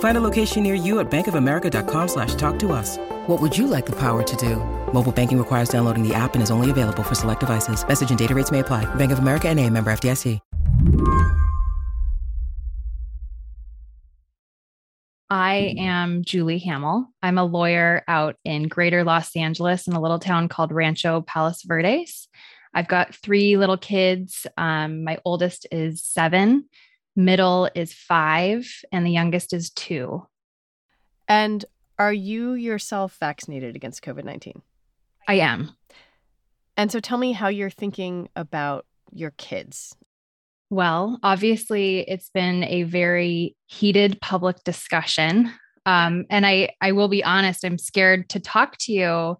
[0.00, 2.98] Find a location near you at bankofamerica.com slash talk to us.
[3.28, 4.56] What would you like the power to do?
[4.92, 7.86] Mobile banking requires downloading the app and is only available for select devices.
[7.86, 8.92] Message and data rates may apply.
[8.96, 10.40] Bank of America and a member FDIC.
[15.30, 17.08] I am Julie Hamill.
[17.22, 21.62] I'm a lawyer out in greater Los Angeles in a little town called Rancho Palos
[21.64, 22.28] Verdes.
[22.72, 24.46] I've got three little kids.
[24.56, 26.64] Um, my oldest is seven,
[27.18, 30.24] middle is five, and the youngest is two.
[31.26, 31.64] And
[31.98, 34.62] are you yourself vaccinated against COVID 19?
[35.26, 35.72] I am.
[36.76, 39.96] And so tell me how you're thinking about your kids.
[40.70, 45.52] Well, obviously, it's been a very heated public discussion.
[45.86, 49.38] Um, and I, I will be honest, I'm scared to talk to you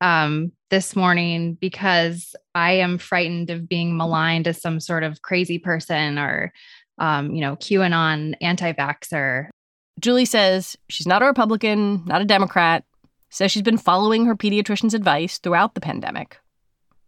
[0.00, 5.58] um, this morning because I am frightened of being maligned as some sort of crazy
[5.58, 6.52] person or,
[7.00, 9.48] um, you know, QAnon anti vaxxer.
[9.98, 12.84] Julie says she's not a Republican, not a Democrat,
[13.30, 16.38] says she's been following her pediatrician's advice throughout the pandemic.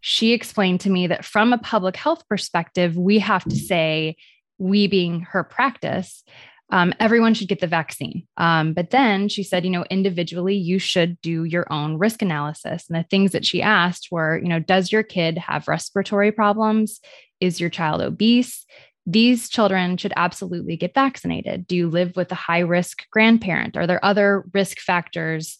[0.01, 4.17] She explained to me that from a public health perspective, we have to say,
[4.57, 6.23] we being her practice,
[6.71, 8.25] um, everyone should get the vaccine.
[8.37, 12.85] Um, but then she said, you know, individually, you should do your own risk analysis.
[12.89, 16.99] And the things that she asked were, you know, does your kid have respiratory problems?
[17.39, 18.65] Is your child obese?
[19.05, 21.67] These children should absolutely get vaccinated.
[21.67, 23.75] Do you live with a high risk grandparent?
[23.75, 25.59] Are there other risk factors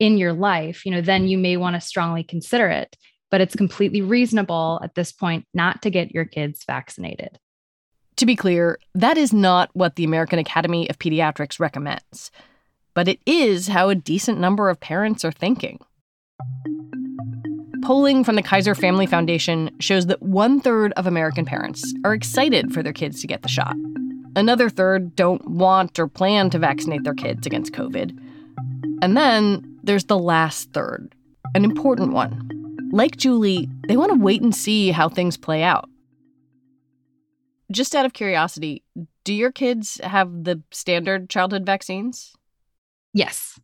[0.00, 0.84] in your life?
[0.84, 2.96] You know, then you may want to strongly consider it.
[3.30, 7.38] But it's completely reasonable at this point not to get your kids vaccinated.
[8.16, 12.30] To be clear, that is not what the American Academy of Pediatrics recommends,
[12.94, 15.80] but it is how a decent number of parents are thinking.
[17.82, 22.72] Polling from the Kaiser Family Foundation shows that one third of American parents are excited
[22.72, 23.74] for their kids to get the shot.
[24.36, 28.16] Another third don't want or plan to vaccinate their kids against COVID.
[29.02, 31.12] And then there's the last third,
[31.56, 32.48] an important one.
[32.92, 35.90] Like Julie, they want to wait and see how things play out.
[37.72, 38.84] Just out of curiosity,
[39.24, 42.32] do your kids have the standard childhood vaccines?
[43.12, 43.58] Yes.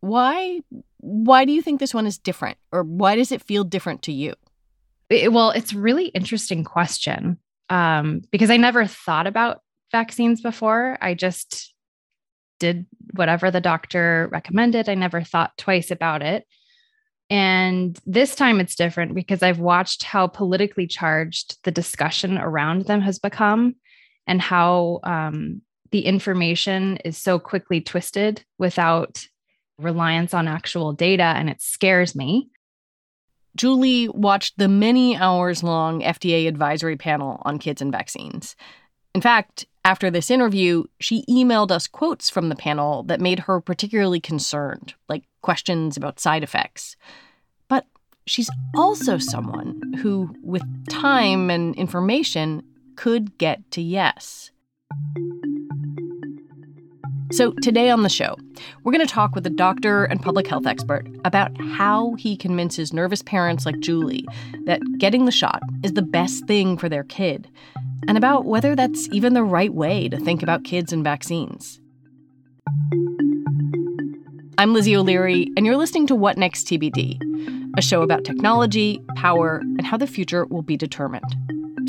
[0.00, 0.60] Why
[0.98, 4.12] why do you think this one is different or why does it feel different to
[4.12, 4.34] you?
[5.10, 7.38] It, well, it's a really interesting question
[7.70, 10.98] um, because I never thought about vaccines before.
[11.00, 11.72] I just
[12.58, 14.88] did whatever the doctor recommended.
[14.88, 16.44] I never thought twice about it.
[17.30, 23.02] And this time it's different because I've watched how politically charged the discussion around them
[23.02, 23.76] has become
[24.26, 29.26] and how um, the information is so quickly twisted without
[29.78, 31.22] reliance on actual data.
[31.22, 32.50] And it scares me.
[33.56, 38.54] Julie watched the many hours long FDA advisory panel on kids and vaccines.
[39.14, 43.60] In fact, after this interview, she emailed us quotes from the panel that made her
[43.60, 46.94] particularly concerned, like questions about side effects.
[47.68, 47.86] But
[48.26, 52.62] she's also someone who, with time and information,
[52.96, 54.50] could get to yes.
[57.30, 58.36] So, today on the show,
[58.82, 62.94] we're going to talk with a doctor and public health expert about how he convinces
[62.94, 64.24] nervous parents like Julie
[64.64, 67.50] that getting the shot is the best thing for their kid,
[68.08, 71.80] and about whether that's even the right way to think about kids and vaccines.
[74.56, 77.20] I'm Lizzie O'Leary, and you're listening to What Next TBD,
[77.76, 81.36] a show about technology, power, and how the future will be determined.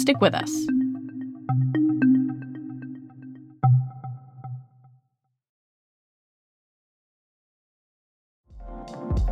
[0.01, 0.51] Stick with us.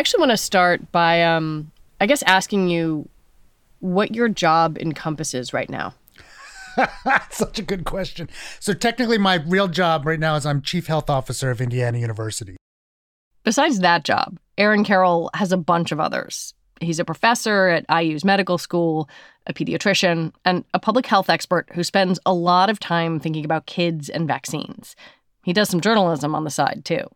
[0.00, 3.06] I actually want to start by, um, I guess, asking you
[3.80, 5.92] what your job encompasses right now.
[7.30, 8.30] Such a good question.
[8.60, 12.56] So, technically, my real job right now is I'm Chief Health Officer of Indiana University.
[13.44, 16.54] Besides that job, Aaron Carroll has a bunch of others.
[16.80, 19.06] He's a professor at IU's medical school,
[19.46, 23.66] a pediatrician, and a public health expert who spends a lot of time thinking about
[23.66, 24.96] kids and vaccines.
[25.44, 27.06] He does some journalism on the side, too.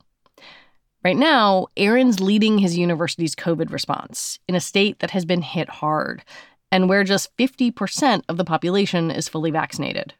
[1.04, 5.68] Right now, Aaron's leading his university's COVID response in a state that has been hit
[5.68, 6.24] hard
[6.72, 10.14] and where just 50% of the population is fully vaccinated.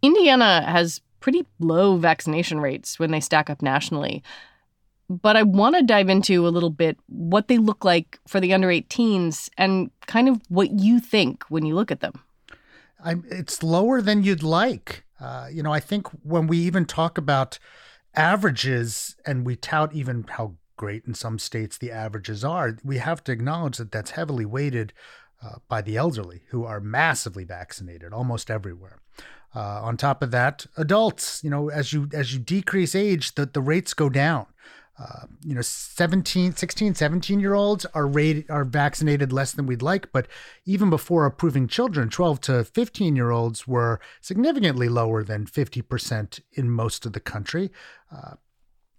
[0.00, 4.22] Indiana has pretty low vaccination rates when they stack up nationally.
[5.08, 8.54] But I want to dive into a little bit what they look like for the
[8.54, 12.22] under 18s and kind of what you think when you look at them.
[13.02, 15.04] I'm, it's lower than you'd like.
[15.20, 17.58] Uh, you know, I think when we even talk about
[18.14, 23.22] averages and we tout even how great in some states the averages are, we have
[23.24, 24.92] to acknowledge that that's heavily weighted
[25.42, 28.98] uh, by the elderly who are massively vaccinated almost everywhere.
[29.54, 33.46] Uh, on top of that, adults, you know, as you as you decrease age, the,
[33.46, 34.46] the rates go down.
[35.42, 40.12] You know 17 16 17 year olds are rated are vaccinated less than we'd like
[40.12, 40.26] but
[40.64, 46.70] even before approving children 12 to 15 year olds were significantly lower than 50% in
[46.70, 47.70] most of the country.
[48.14, 48.34] Uh,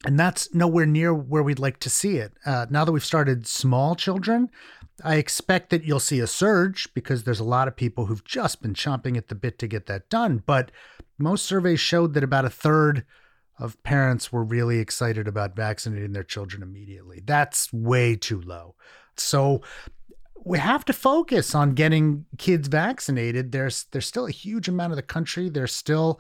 [0.04, 2.34] and that's nowhere near where we'd like to see it.
[2.44, 4.50] Uh, now that we've started small children
[5.04, 8.62] i expect that you'll see a surge because there's a lot of people who've just
[8.62, 10.44] been chomping at the bit to get that done.
[10.46, 10.72] But
[11.18, 13.06] most surveys showed that about a third
[13.62, 17.22] of parents were really excited about vaccinating their children immediately.
[17.24, 18.76] That's way too low.
[19.16, 19.62] So
[20.44, 23.52] we have to focus on getting kids vaccinated.
[23.52, 25.50] There's there's still a huge amount of the country.
[25.50, 26.20] There's still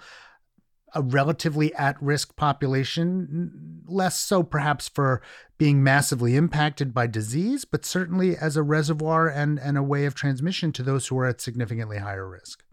[0.93, 5.21] a relatively at-risk population, less so perhaps for
[5.57, 10.13] being massively impacted by disease, but certainly as a reservoir and, and a way of
[10.13, 12.65] transmission to those who are at significantly higher risk.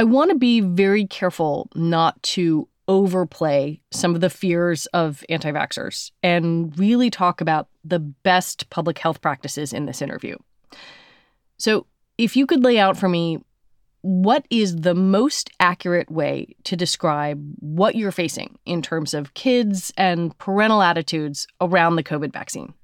[0.00, 5.50] I want to be very careful not to overplay some of the fears of anti
[5.50, 10.36] vaxxers and really talk about the best public health practices in this interview.
[11.56, 11.86] So,
[12.18, 13.38] if you could lay out for me
[14.02, 19.92] what is the most accurate way to describe what you're facing in terms of kids
[19.96, 22.74] and parental attitudes around the COVID vaccine?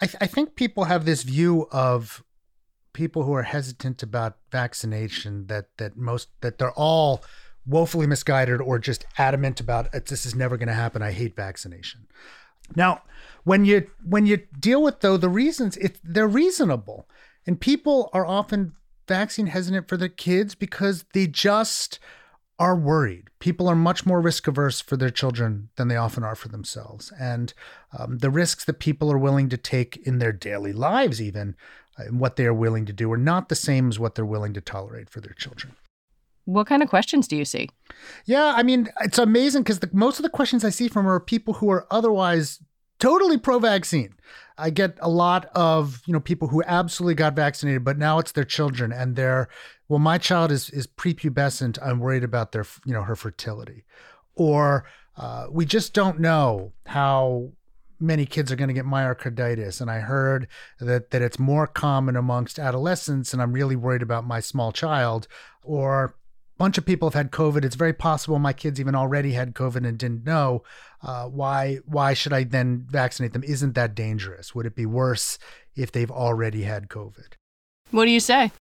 [0.00, 2.22] I, th- I think people have this view of
[2.92, 7.22] people who are hesitant about vaccination that that most that they're all
[7.68, 11.02] woefully misguided or just adamant about this is never going to happen.
[11.02, 12.06] I hate vaccination.
[12.74, 13.02] Now,
[13.44, 17.08] when you when you deal with though the reasons, it they're reasonable,
[17.46, 18.74] and people are often
[19.06, 21.98] vaccine hesitant for their kids because they just
[22.58, 23.28] are worried.
[23.38, 27.12] People are much more risk averse for their children than they often are for themselves,
[27.18, 27.54] and
[27.98, 31.54] um, the risks that people are willing to take in their daily lives, even
[31.98, 34.52] uh, what they are willing to do, are not the same as what they're willing
[34.54, 35.74] to tolerate for their children.
[36.48, 37.68] What kind of questions do you see?
[38.24, 41.52] Yeah, I mean, it's amazing because most of the questions I see from are people
[41.52, 42.60] who are otherwise
[42.98, 44.14] totally pro-vaccine.
[44.56, 48.32] I get a lot of you know people who absolutely got vaccinated, but now it's
[48.32, 49.50] their children and they're
[49.88, 51.78] well, my child is is prepubescent.
[51.82, 53.84] I'm worried about their you know her fertility,
[54.34, 54.86] or
[55.18, 57.50] uh, we just don't know how
[58.00, 60.46] many kids are going to get myocarditis and i heard
[60.78, 65.26] that that it's more common amongst adolescents and i'm really worried about my small child
[65.64, 66.14] or
[66.58, 67.64] bunch of people have had COVID.
[67.64, 70.64] It's very possible my kids even already had COVID and didn't know.
[71.02, 71.76] Uh, why?
[71.86, 73.44] Why should I then vaccinate them?
[73.44, 74.54] Isn't that dangerous?
[74.54, 75.38] Would it be worse
[75.74, 77.34] if they've already had COVID?
[77.90, 78.52] What do you say?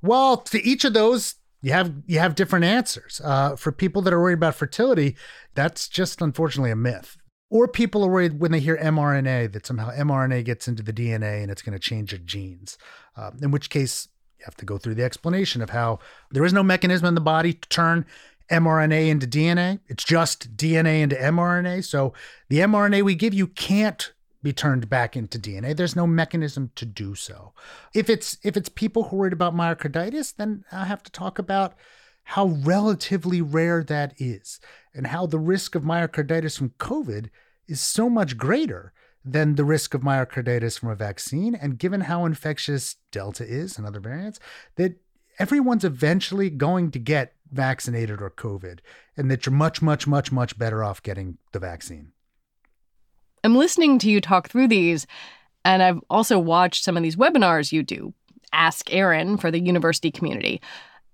[0.00, 3.20] Well, to each of those, you have you have different answers.
[3.22, 5.16] Uh, for people that are worried about fertility,
[5.54, 7.16] that's just unfortunately a myth.
[7.50, 11.42] Or people are worried when they hear mRNA that somehow mRNA gets into the DNA
[11.42, 12.78] and it's going to change your genes.
[13.16, 14.08] Um, in which case,
[14.40, 15.98] you have to go through the explanation of how
[16.30, 18.06] there is no mechanism in the body to turn
[18.50, 19.80] mRNA into DNA.
[19.86, 21.84] It's just DNA into mRNA.
[21.84, 22.12] So
[22.48, 25.76] the mRNA we give you can't be turned back into DNA.
[25.76, 27.52] There's no mechanism to do so.
[27.94, 31.38] If it's if it's people who are worried about myocarditis, then I have to talk
[31.38, 31.74] about
[32.24, 34.60] how relatively rare that is
[34.94, 37.28] and how the risk of myocarditis from COVID
[37.68, 38.92] is so much greater
[39.24, 41.54] than the risk of myocarditis from a vaccine.
[41.54, 44.40] And given how infectious Delta is and other variants,
[44.76, 45.00] that
[45.38, 48.78] everyone's eventually going to get vaccinated or COVID,
[49.16, 52.12] and that you're much, much, much, much better off getting the vaccine.
[53.42, 55.06] I'm listening to you talk through these,
[55.64, 58.14] and I've also watched some of these webinars you do,
[58.52, 60.60] Ask Aaron for the university community.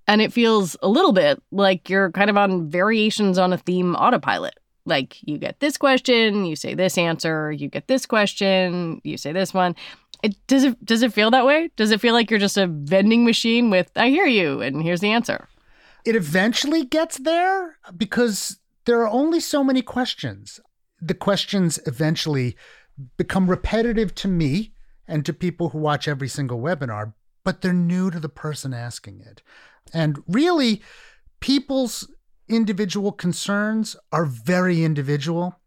[0.09, 3.95] And it feels a little bit like you're kind of on variations on a theme
[3.97, 4.55] autopilot.
[4.87, 9.33] Like you get this question, you say this answer, you get this question, you say
[9.33, 9.75] this one.
[10.23, 11.71] It, does it does it feel that way?
[11.77, 15.01] Does it feel like you're just a vending machine with I hear you and here's
[15.01, 15.49] the answer?
[16.05, 20.61] It eventually gets there because there are only so many questions.
[21.01, 22.57] The questions eventually
[23.17, 24.73] become repetitive to me
[25.09, 27.13] and to people who watch every single webinar,
[27.45, 29.43] but they're new to the person asking it.
[29.93, 30.83] And really,
[31.41, 32.09] people's
[32.49, 35.59] individual concerns are very individual.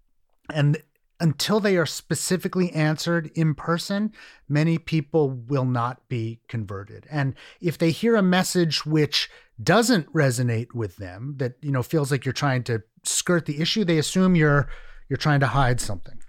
[0.54, 0.82] And
[1.20, 4.14] until they are specifically answered in person,
[4.48, 7.06] many people will not be converted.
[7.10, 9.30] And if they hear a message which
[9.62, 13.84] doesn't resonate with them, that you know feels like you're trying to skirt the issue,
[13.84, 14.70] they assume you're
[15.10, 16.20] you're trying to hide something.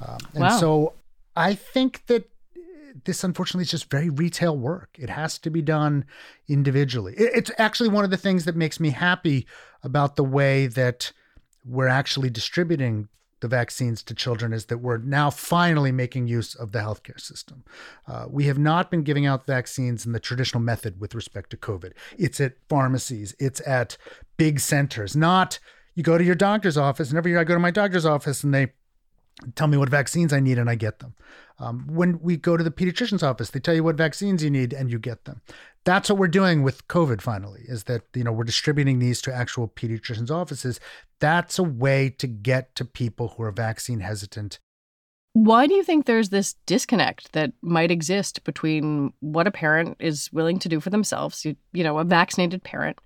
[0.00, 0.58] Um, and wow.
[0.58, 0.94] so
[1.36, 2.28] I think that
[3.04, 4.90] this unfortunately is just very retail work.
[4.98, 6.04] It has to be done
[6.48, 7.14] individually.
[7.16, 9.46] It's actually one of the things that makes me happy
[9.82, 11.12] about the way that
[11.64, 13.08] we're actually distributing
[13.40, 17.64] the vaccines to children is that we're now finally making use of the healthcare system.
[18.06, 21.56] Uh, we have not been giving out vaccines in the traditional method with respect to
[21.56, 21.92] COVID.
[22.18, 23.96] It's at pharmacies, it's at
[24.36, 25.58] big centers, not
[25.94, 28.44] you go to your doctor's office, and every year I go to my doctor's office
[28.44, 28.72] and they
[29.54, 31.14] tell me what vaccines I need and I get them.
[31.58, 34.72] Um, when we go to the pediatrician's office, they tell you what vaccines you need
[34.72, 35.42] and you get them.
[35.84, 39.34] That's what we're doing with COVID finally, is that, you know, we're distributing these to
[39.34, 40.80] actual pediatricians' offices.
[41.18, 44.58] That's a way to get to people who are vaccine hesitant.
[45.32, 50.28] Why do you think there's this disconnect that might exist between what a parent is
[50.32, 52.98] willing to do for themselves, you, you know, a vaccinated parent,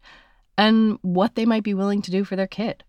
[0.57, 2.83] and what they might be willing to do for their kid?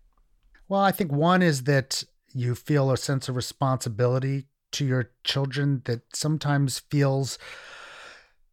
[0.68, 2.02] Well, I think one is that
[2.36, 7.38] you feel a sense of responsibility to your children that sometimes feels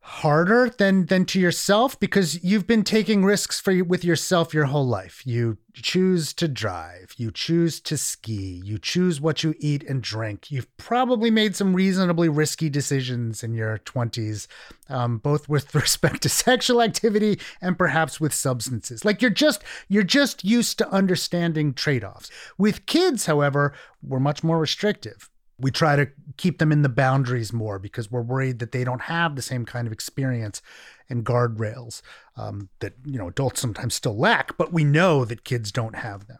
[0.05, 4.85] harder than than to yourself because you've been taking risks for with yourself your whole
[4.85, 5.25] life.
[5.25, 10.51] You choose to drive, you choose to ski, you choose what you eat and drink.
[10.51, 14.47] You've probably made some reasonably risky decisions in your 20s,
[14.89, 19.05] um, both with respect to sexual activity and perhaps with substances.
[19.05, 22.29] Like you're just you're just used to understanding trade-offs.
[22.57, 25.29] With kids, however, we're much more restrictive
[25.63, 29.03] we try to keep them in the boundaries more because we're worried that they don't
[29.03, 30.61] have the same kind of experience
[31.09, 32.01] and guardrails
[32.35, 36.27] um, that you know adults sometimes still lack, but we know that kids don't have
[36.27, 36.39] them,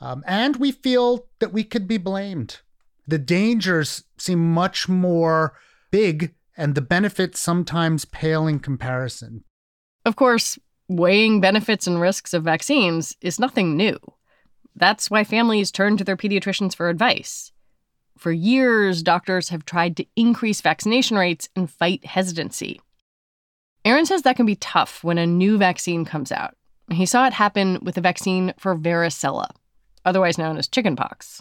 [0.00, 2.60] um, and we feel that we could be blamed.
[3.06, 5.54] The dangers seem much more
[5.90, 9.44] big, and the benefits sometimes pale in comparison.
[10.04, 10.58] Of course,
[10.88, 13.98] weighing benefits and risks of vaccines is nothing new.
[14.76, 17.52] That's why families turn to their pediatricians for advice.
[18.20, 22.78] For years, doctors have tried to increase vaccination rates and fight hesitancy.
[23.82, 26.54] Aaron says that can be tough when a new vaccine comes out.
[26.92, 29.48] He saw it happen with a vaccine for varicella,
[30.04, 31.40] otherwise known as chickenpox.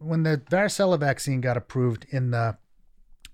[0.00, 2.58] When the varicella vaccine got approved in the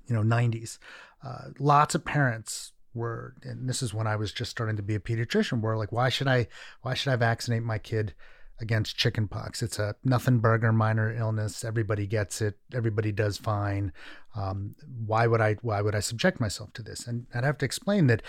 [0.07, 0.79] you know 90s,
[1.27, 4.95] uh, lots of parents were, and this is when I was just starting to be
[4.95, 6.47] a pediatrician, were like, why should I
[6.83, 8.15] why should I vaccinate my kid
[8.61, 9.63] against chickenpox.
[9.63, 11.65] It's a nothing burger minor illness.
[11.65, 12.57] Everybody gets it.
[12.73, 13.93] Everybody does fine.
[14.37, 14.75] Um,
[15.07, 15.55] why would I?
[15.63, 17.07] Why would I subject myself to this?
[17.07, 18.23] And I'd have to explain that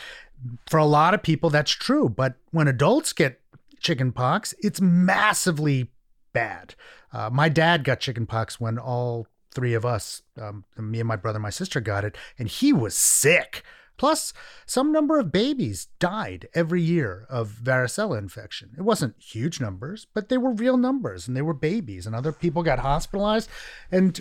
[0.67, 3.41] for a lot of people that's true, but when adults get
[3.79, 5.91] chickenpox, it's massively
[6.33, 6.75] bad.
[7.13, 11.39] Uh, my dad got chickenpox when all three of us, um, me and my brother,
[11.39, 13.63] my sister, got it, and he was sick.
[13.97, 14.33] Plus,
[14.65, 18.71] some number of babies died every year of varicella infection.
[18.77, 22.31] It wasn't huge numbers, but they were real numbers and they were babies, and other
[22.31, 23.49] people got hospitalized.
[23.91, 24.19] And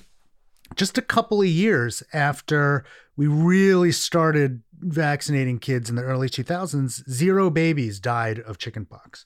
[0.77, 2.85] just a couple of years after
[3.17, 9.25] we really started vaccinating kids in the early 2000s, zero babies died of chickenpox.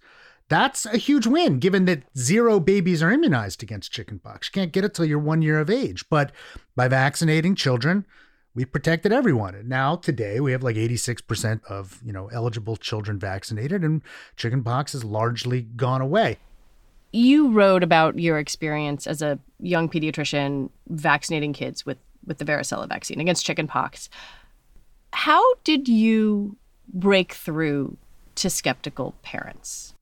[0.49, 4.49] That's a huge win given that zero babies are immunized against chickenpox.
[4.49, 6.09] You can't get it till you're one year of age.
[6.09, 6.33] But
[6.75, 8.07] by vaccinating children,
[8.59, 9.55] we protected everyone.
[9.55, 14.03] And now today we have like 86% of, you know, eligible children vaccinated and
[14.37, 16.39] chickenpox has largely gone away.
[17.13, 22.89] You wrote about your experience as a young pediatrician vaccinating kids with with the varicella
[22.89, 24.11] vaccine against chickenpox.
[25.13, 26.57] How did you
[26.93, 27.97] break through
[28.35, 29.95] to skeptical parents?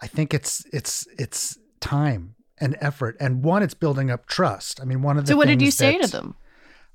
[0.00, 4.80] I think it's it's it's time and effort, and one, it's building up trust.
[4.80, 6.34] I mean, one of the so what did you say to them?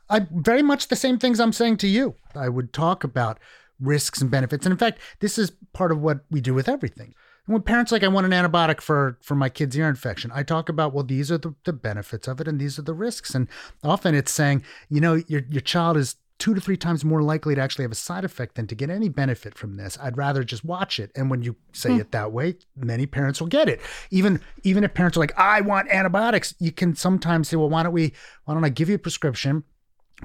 [0.10, 2.16] I very much the same things I'm saying to you.
[2.36, 3.40] I would talk about
[3.80, 7.14] risks and benefits, and in fact, this is part of what we do with everything.
[7.46, 10.70] when parents like, I want an antibiotic for for my kid's ear infection, I talk
[10.70, 13.34] about, well, these are the, the benefits of it, and these are the risks.
[13.36, 13.48] And
[13.84, 17.56] often it's saying, you know, your your child is two to three times more likely
[17.56, 19.98] to actually have a side effect than to get any benefit from this.
[20.02, 21.12] I'd rather just watch it.
[21.16, 22.02] And when you say hmm.
[22.02, 23.82] it that way, many parents will get it.
[24.12, 27.84] Even even if parents are like, I want antibiotics, you can sometimes say, well, why
[27.84, 28.14] don't we?
[28.46, 29.64] Why don't I give you a prescription?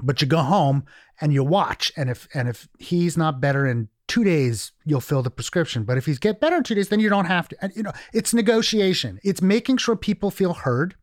[0.01, 0.85] But you go home
[1.21, 5.21] and you watch, and if and if he's not better in two days, you'll fill
[5.21, 5.83] the prescription.
[5.83, 7.57] But if he's get better in two days, then you don't have to.
[7.61, 9.19] And you know, it's negotiation.
[9.23, 10.95] It's making sure people feel heard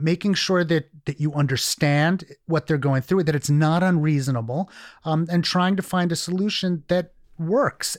[0.00, 4.70] making sure that that you understand what they're going through, that it's not unreasonable,
[5.04, 7.96] um, and trying to find a solution that works.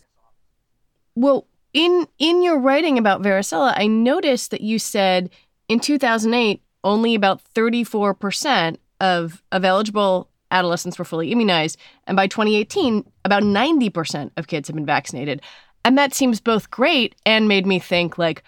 [1.15, 5.29] Well, in in your writing about varicella, I noticed that you said
[5.67, 11.77] in 2008 only about 34% of of eligible adolescents were fully immunized,
[12.07, 15.41] and by 2018, about 90% of kids have been vaccinated.
[15.85, 18.43] And that seems both great and made me think like,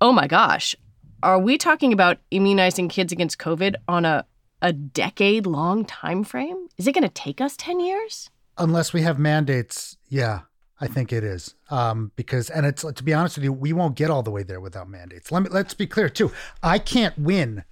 [0.00, 0.74] oh my gosh,
[1.22, 4.24] are we talking about immunizing kids against COVID on a
[4.62, 6.68] a decade long time frame?
[6.76, 8.30] Is it going to take us 10 years?
[8.58, 10.40] Unless we have mandates, yeah,
[10.80, 11.54] I think it is.
[11.70, 14.42] Um, because and it's to be honest with you, we won't get all the way
[14.42, 15.32] there without mandates.
[15.32, 16.32] Let me let's be clear too.
[16.62, 17.64] I can't win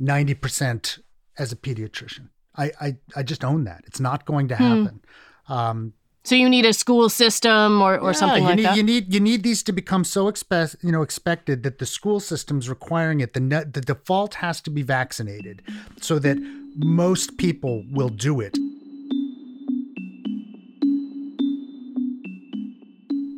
[0.00, 0.98] 90%
[1.38, 2.28] as a pediatrician.
[2.56, 3.82] I I, I just own that.
[3.86, 4.62] It's not going to hmm.
[4.62, 5.00] happen.
[5.44, 5.52] Hmm.
[5.52, 5.92] Um,
[6.24, 8.76] so you need a school system or, or yeah, something like need, that.
[8.76, 12.20] You need you need these to become so expect you know expected that the school
[12.20, 13.34] system's requiring it.
[13.34, 15.62] The net, the default has to be vaccinated,
[16.00, 16.38] so that
[16.76, 18.56] most people will do it.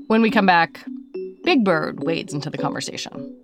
[0.08, 0.84] When we come back,
[1.44, 3.43] Big Bird wades into the conversation.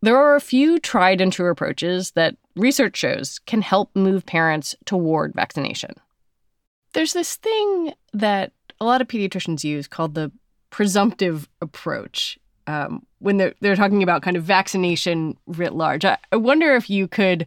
[0.00, 4.74] There are a few tried and true approaches that research shows can help move parents
[4.84, 5.94] toward vaccination.
[6.92, 10.30] There's this thing that a lot of pediatricians use called the
[10.70, 16.04] presumptive approach um, when they're, they're talking about kind of vaccination writ large.
[16.04, 17.46] I, I wonder if you could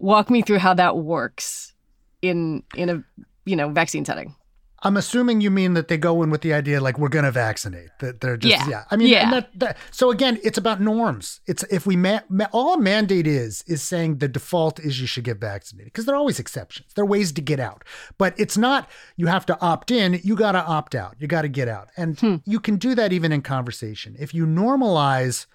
[0.00, 1.72] walk me through how that works
[2.20, 3.04] in in a
[3.44, 4.34] you know vaccine setting.
[4.82, 7.32] I'm assuming you mean that they go in with the idea like we're going to
[7.32, 7.90] vaccinate.
[7.98, 8.68] That they're just yeah.
[8.68, 8.84] yeah.
[8.90, 9.30] I mean, yeah.
[9.30, 11.40] That, that, so again, it's about norms.
[11.46, 15.06] It's if we ma- ma- all a mandate is is saying the default is you
[15.06, 16.94] should get vaccinated because there are always exceptions.
[16.94, 17.84] There are ways to get out,
[18.18, 20.20] but it's not you have to opt in.
[20.22, 21.16] You got to opt out.
[21.18, 22.36] You got to get out, and hmm.
[22.44, 25.46] you can do that even in conversation if you normalize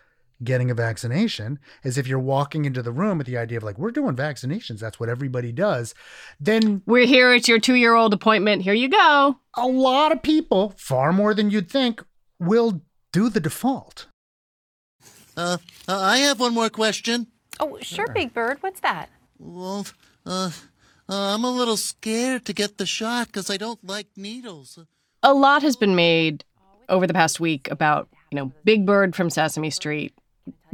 [0.44, 3.78] getting a vaccination, as if you're walking into the room with the idea of like,
[3.78, 5.94] we're doing vaccinations, that's what everybody does,
[6.40, 7.34] then We're here.
[7.34, 8.62] It's your two year old appointment.
[8.64, 9.38] Here you go.
[9.56, 12.04] a lot of people, far more than you'd think,
[12.40, 14.08] will do the default.
[15.36, 17.28] Uh, uh, I have one more question.
[17.60, 18.58] Oh, sure, Big Bird.
[18.62, 19.10] What's that?
[19.40, 19.86] Well,
[20.26, 20.52] uh,
[21.10, 24.80] uh, I'm a little scared to get the shot because I don't like needles.
[25.22, 26.44] A lot has been made
[26.90, 30.14] over the past week about, you know, Big Bird from Sesame Street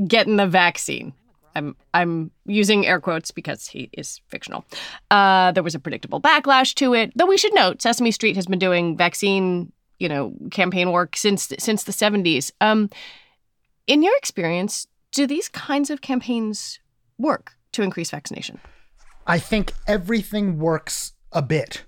[0.07, 1.13] getting the vaccine.
[1.55, 4.65] I'm I'm using air quotes because he is fictional.
[5.09, 8.45] Uh, there was a predictable backlash to it, though we should note Sesame Street has
[8.45, 12.51] been doing vaccine, you know, campaign work since since the 70s.
[12.61, 12.89] Um,
[13.87, 16.79] in your experience, do these kinds of campaigns
[17.17, 18.59] work to increase vaccination?
[19.25, 21.85] I think everything works a bit.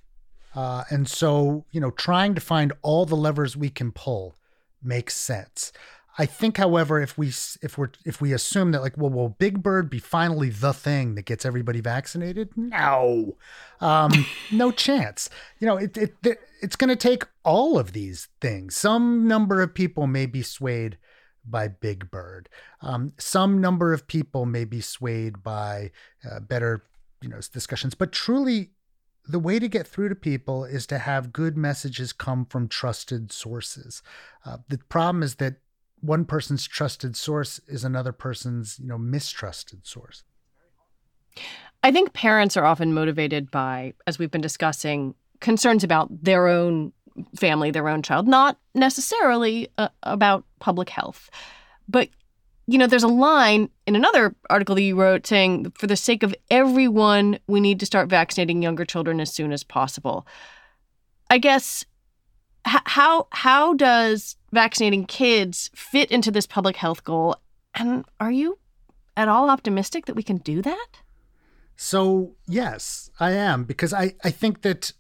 [0.54, 4.36] Uh, and so, you know, trying to find all the levers we can pull
[4.84, 5.72] makes sense.
[6.18, 9.64] I think, however, if we if we're if we assume that like, well, will Big
[9.64, 12.50] Bird be finally the thing that gets everybody vaccinated?
[12.56, 13.38] No,
[13.80, 14.12] um,
[14.52, 15.30] no chance.
[15.60, 16.14] You know, it, it
[16.62, 18.76] it's going to take all of these things.
[18.76, 20.98] Some number of people may be swayed
[21.46, 22.50] by Big Bird.
[22.82, 25.92] Um, some number of people may be swayed by
[26.30, 26.84] uh, better,
[27.22, 27.96] you know, discussions.
[27.96, 28.72] But truly,
[29.28, 33.32] the way to get through to people is to have good messages come from trusted
[33.32, 34.04] sources.
[34.46, 35.56] Uh, the problem is that
[36.02, 40.24] one person's trusted source is another person's, you know, mistrusted source.
[41.84, 46.92] I think parents are often motivated by, as we've been discussing, concerns about their own
[47.36, 51.30] family, their own child, not necessarily uh, about public health.
[51.88, 52.10] But,
[52.68, 56.24] you know, there's a line in another article that you wrote saying, for the sake
[56.24, 60.28] of everyone, we need to start vaccinating younger children as soon as possible.
[61.30, 61.86] I guess
[62.66, 67.38] how how does vaccinating kids fit into this public health goal?
[67.74, 68.60] And are you
[69.18, 70.88] at all optimistic that we can do that?
[71.76, 74.92] So, yes, I am, because I, I think that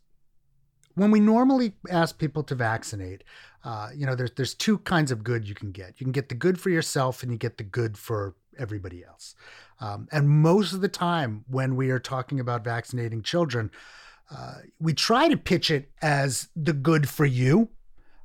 [0.95, 3.23] when we normally ask people to vaccinate,
[3.63, 5.99] uh, you know, there's there's two kinds of good you can get.
[5.99, 9.35] You can get the good for yourself, and you get the good for everybody else.
[9.79, 13.71] Um, and most of the time, when we are talking about vaccinating children,
[14.35, 17.69] uh, we try to pitch it as the good for you.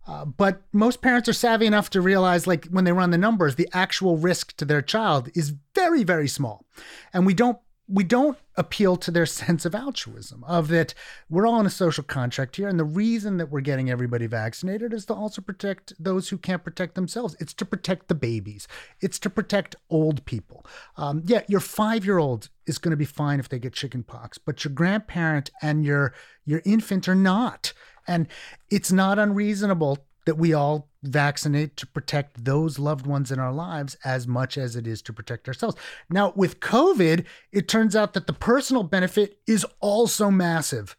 [0.07, 3.57] Uh, but most parents are savvy enough to realize, like when they run the numbers,
[3.57, 6.64] the actual risk to their child is very, very small,
[7.12, 10.94] and we don't we don't appeal to their sense of altruism of that
[11.29, 14.92] we're all in a social contract here and the reason that we're getting everybody vaccinated
[14.92, 17.37] is to also protect those who can't protect themselves.
[17.38, 18.66] It's to protect the babies.
[19.01, 20.66] It's to protect old people.
[20.96, 24.03] Um, yeah your five year old is going to be fine if they get chicken
[24.03, 27.72] pox but your grandparent and your your infant are not.
[28.09, 28.29] And
[28.70, 33.97] it's not unreasonable that we all vaccinate to protect those loved ones in our lives
[34.05, 35.77] as much as it is to protect ourselves.
[36.11, 40.97] Now, with COVID, it turns out that the personal benefit is also massive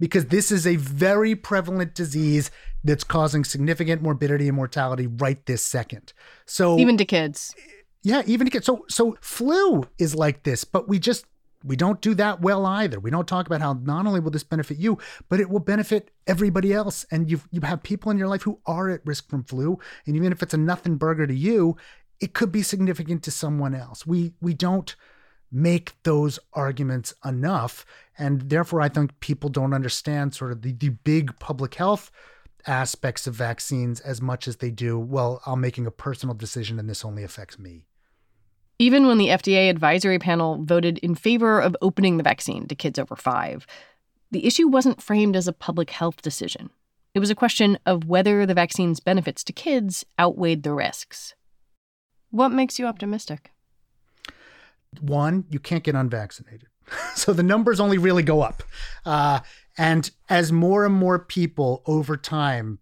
[0.00, 2.50] because this is a very prevalent disease
[2.82, 6.12] that's causing significant morbidity and mortality right this second.
[6.46, 7.54] So even to kids.
[8.02, 8.66] Yeah, even to kids.
[8.66, 11.24] So so flu is like this, but we just
[11.64, 13.00] we don't do that well either.
[13.00, 14.98] We don't talk about how not only will this benefit you,
[15.28, 17.06] but it will benefit everybody else.
[17.10, 20.14] And you you have people in your life who are at risk from flu, and
[20.14, 21.76] even if it's a nothing burger to you,
[22.20, 24.06] it could be significant to someone else.
[24.06, 24.94] We we don't
[25.50, 27.86] make those arguments enough,
[28.18, 32.10] and therefore I think people don't understand sort of the, the big public health
[32.66, 34.98] aspects of vaccines as much as they do.
[34.98, 37.84] Well, I'm making a personal decision, and this only affects me.
[38.78, 42.98] Even when the FDA advisory panel voted in favor of opening the vaccine to kids
[42.98, 43.66] over five,
[44.30, 46.70] the issue wasn't framed as a public health decision.
[47.14, 51.34] It was a question of whether the vaccine's benefits to kids outweighed the risks.
[52.30, 53.52] What makes you optimistic?
[55.00, 56.66] One, you can't get unvaccinated.
[57.14, 58.64] so the numbers only really go up.
[59.06, 59.40] Uh,
[59.78, 62.80] and as more and more people over time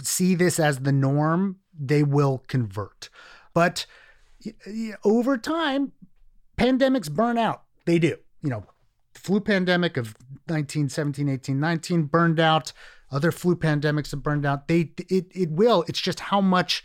[0.00, 3.08] see this as the norm, they will convert.
[3.52, 3.86] But
[5.04, 5.92] over time,
[6.58, 7.62] pandemics burn out.
[7.84, 8.16] They do.
[8.42, 8.64] You know,
[9.14, 10.14] flu pandemic of
[10.46, 12.72] 1917, 18, 19 burned out.
[13.10, 14.68] Other flu pandemics have burned out.
[14.68, 15.84] They it it will.
[15.88, 16.84] It's just how much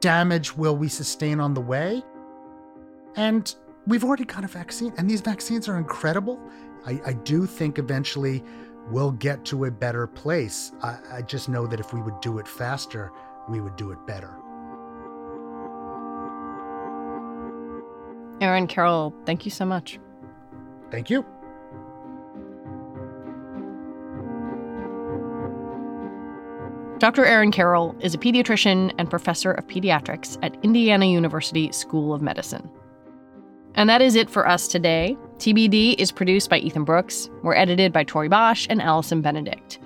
[0.00, 2.02] damage will we sustain on the way?
[3.16, 3.54] And
[3.86, 6.40] we've already got a vaccine, and these vaccines are incredible.
[6.86, 8.44] I, I do think eventually
[8.90, 10.72] we'll get to a better place.
[10.82, 13.12] I, I just know that if we would do it faster,
[13.48, 14.36] we would do it better.
[18.40, 19.98] Aaron Carroll, thank you so much.
[20.90, 21.24] Thank you.
[26.98, 27.24] Dr.
[27.24, 32.70] Aaron Carroll is a pediatrician and professor of pediatrics at Indiana University School of Medicine.
[33.74, 35.16] And that is it for us today.
[35.38, 37.28] TBD is produced by Ethan Brooks.
[37.42, 39.78] We're edited by Tori Bosch and Allison Benedict.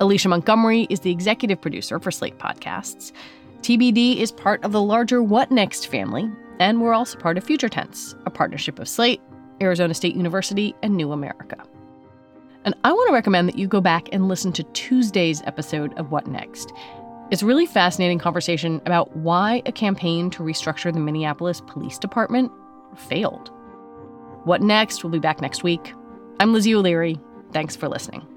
[0.00, 3.12] Alicia Montgomery is the executive producer for Slate Podcasts.
[3.60, 7.68] TBD is part of the larger What Next family, and we're also part of Future
[7.68, 9.20] Tense, a partnership of Slate,
[9.62, 11.56] Arizona State University, and New America.
[12.64, 16.10] And I want to recommend that you go back and listen to Tuesday's episode of
[16.10, 16.72] What Next.
[17.30, 22.50] It's a really fascinating conversation about why a campaign to restructure the Minneapolis Police Department
[22.96, 23.50] failed.
[24.44, 25.94] What Next will be back next week.
[26.40, 27.18] I'm Lizzie O'Leary.
[27.52, 28.33] Thanks for listening.